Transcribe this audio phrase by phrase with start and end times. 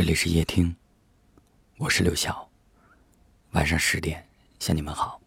[0.00, 0.74] 这里是夜听，
[1.76, 2.50] 我是刘晓。
[3.50, 4.26] 晚上十点
[4.58, 5.20] 向你们好。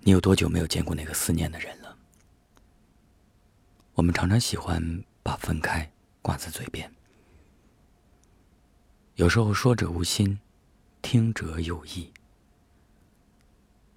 [0.00, 1.96] 你有多久没有见过那个思念的人了？
[3.94, 5.90] 我们常常喜欢把分开
[6.20, 6.92] 挂在嘴边，
[9.14, 10.38] 有时候说者无心，
[11.00, 12.12] 听者有意。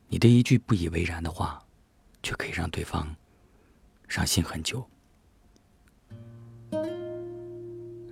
[0.08, 1.62] 你的一句不以为然的话，
[2.24, 3.14] 却可以让对方
[4.08, 4.90] 伤心很久。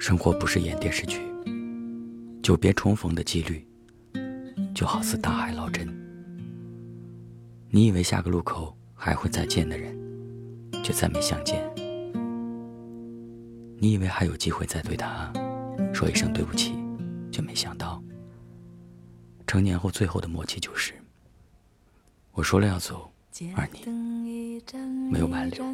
[0.08, 1.20] 生活不是演电视剧，
[2.41, 3.68] 久别重逢的几率
[4.73, 5.86] 就好似大海捞针。
[7.70, 9.94] 你以为下个路口还会再见的人，
[10.81, 11.62] 却再没相见。
[13.80, 15.30] 你以为还有机会再对他
[15.94, 16.73] 说一声对不起，
[17.30, 18.02] 却没想到，
[19.45, 20.94] 成年后最后的默契就是。
[22.31, 23.12] 我说了要走，
[23.58, 23.81] 而你
[25.12, 25.66] 没有挽留，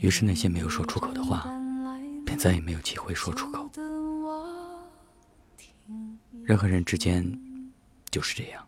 [0.00, 1.50] 于是那些没有说出口的话，
[2.28, 3.70] 便再也没有机会说出口。
[6.44, 7.24] 人和人之间
[8.10, 8.62] 就是这样，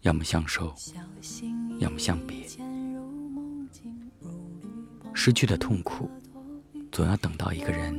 [0.00, 0.74] 要么相守，
[1.78, 2.46] 要么相别。
[5.12, 6.10] 失去的痛苦，
[6.90, 7.94] 总要等到一个人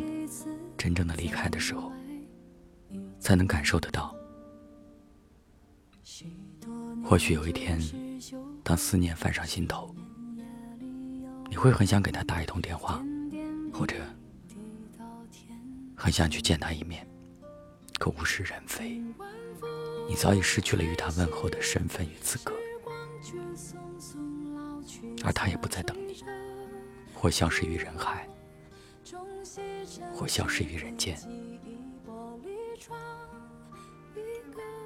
[0.75, 1.91] 真正的离开的时候，
[3.19, 4.15] 才能感受得到。
[7.03, 7.79] 或许有一天，
[8.63, 9.93] 当思念泛上心头，
[11.51, 13.03] 你会很想给他打一通电话，
[13.71, 13.95] 或者
[16.01, 17.07] 很想去见他一面。
[17.99, 18.99] 可物是人非，
[20.09, 22.55] 你早已失去了与他问候的身份与资格，
[25.23, 26.23] 而他也不再等你，
[27.13, 28.27] 或消失于人海，
[30.11, 31.15] 或消失于人间。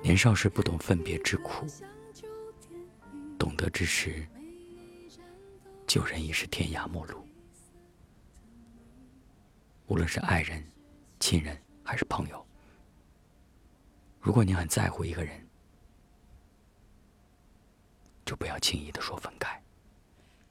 [0.03, 1.65] 年少时不懂分别之苦。
[3.39, 4.27] 懂得之时，
[5.87, 7.25] 旧人已是天涯陌路。
[9.87, 10.61] 无论是爱人、
[11.19, 12.45] 亲人还是朋友，
[14.19, 15.33] 如果你很在乎一个人，
[18.25, 19.61] 就不要轻易的说分开。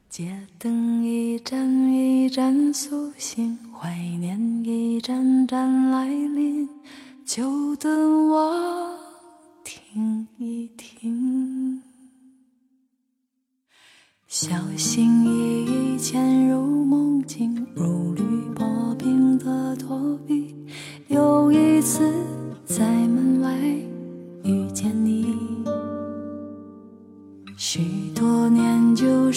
[0.08, 6.68] 街灯一盏一盏苏醒，怀念一盏盏来临，
[7.26, 8.96] 就等我
[9.64, 11.82] 听一听。
[14.28, 17.03] 小心翼翼潜入梦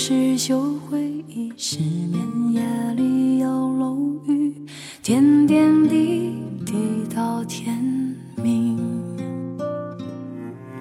[0.08, 0.58] 旧事旧
[0.90, 2.62] 回忆，失眠夜
[2.96, 4.56] 里有楼雨，
[5.04, 6.34] 点点滴
[6.66, 6.74] 滴
[7.14, 7.78] 到天
[8.38, 8.80] 明。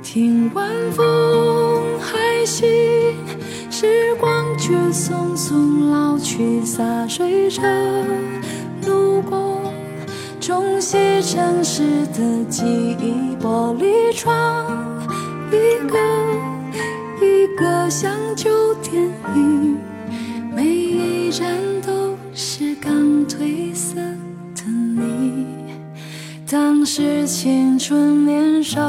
[0.00, 2.66] 听晚风还细。
[3.68, 7.62] 时光却匆匆老去，洒水车
[8.86, 9.60] 路过，
[10.40, 12.62] 冲洗城市的记
[13.00, 13.34] 忆。
[13.42, 14.64] 玻璃窗，
[15.50, 15.98] 一个
[17.56, 19.02] 个像旧电
[19.34, 19.78] 影，
[20.54, 21.48] 每一站
[21.80, 22.92] 都是刚
[23.26, 23.94] 褪色
[24.54, 25.46] 的你。
[26.48, 28.80] 当时青春年少，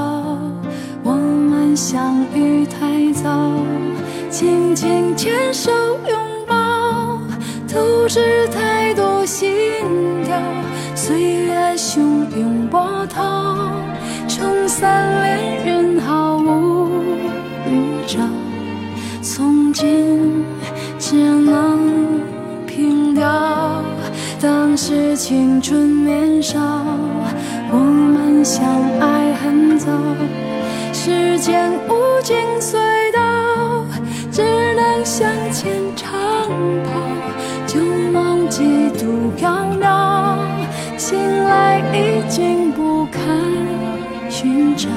[1.01, 3.53] 我们相遇太早。
[4.29, 5.71] 紧紧牵手
[6.05, 7.21] 拥抱，
[7.69, 9.49] 透支太多心
[10.25, 10.37] 跳。
[10.93, 11.99] 岁月汹
[12.37, 13.71] 涌波涛，
[14.27, 15.06] 冲散
[19.77, 20.43] 心
[20.97, 22.19] 只能
[22.65, 23.83] 凭吊，
[24.41, 26.59] 当时青春年少，
[27.69, 28.65] 我们相
[28.99, 29.91] 爱很早。
[30.91, 32.79] 时间无尽隧
[33.13, 33.85] 道。
[34.31, 34.41] 只
[34.73, 36.09] 能向前长
[36.83, 36.91] 跑，
[37.67, 37.79] 旧
[38.11, 40.39] 梦几度飘渺，
[40.97, 43.21] 醒来已经不堪
[44.27, 44.89] 寻找，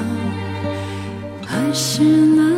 [1.45, 2.50] 何时能？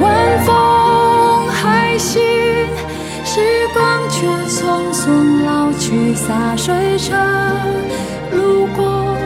[0.00, 2.20] 晚风还行，
[3.24, 3.40] 时
[3.72, 6.14] 光却匆匆老去。
[6.14, 7.14] 洒水车
[8.32, 9.16] 路过，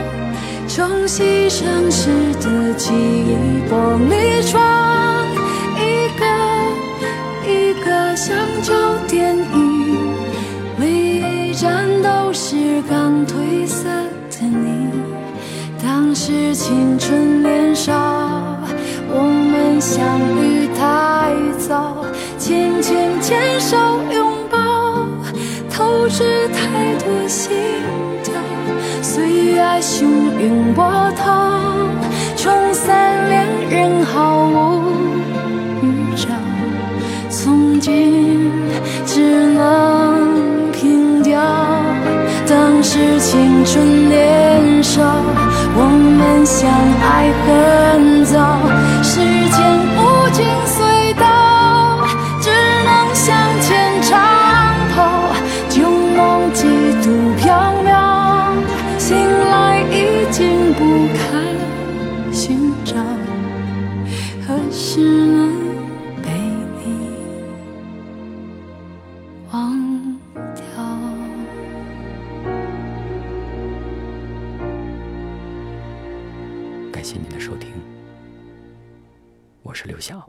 [0.69, 2.11] 冲洗城市
[2.41, 5.27] 的记忆玻璃窗，
[5.77, 6.25] 一个
[7.51, 8.73] 一个像旧
[9.09, 10.15] 电影，
[10.79, 13.85] 每一站都是刚褪色
[14.31, 14.91] 的你。
[15.83, 18.16] 当时青春年少。
[19.81, 21.97] 相遇太早，
[22.39, 23.77] 轻轻牵手
[24.13, 24.59] 拥抱，
[25.71, 27.55] 透支太多心
[28.25, 28.35] 跳。
[29.03, 30.05] 岁月汹
[30.41, 30.85] 涌波
[31.17, 31.61] 涛，
[32.37, 34.83] 冲散恋人毫无
[35.83, 36.29] 预兆。
[37.29, 38.51] 从今
[39.05, 41.41] 只能凭吊，
[42.49, 45.03] 当时青春年少，
[45.79, 45.85] 我
[46.19, 46.71] 们相
[47.03, 48.56] 爱很早，
[77.07, 77.71] 谢您的收听，
[79.63, 80.29] 我是刘晓。